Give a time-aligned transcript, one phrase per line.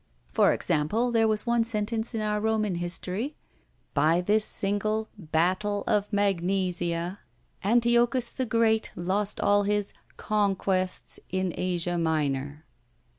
[0.33, 3.35] For example, there was one sentence in our Roman history:
[3.93, 7.19] "By this single battle of Magnesia,
[7.63, 12.65] Antiochus the Great lost all his conquests in Asia Minor."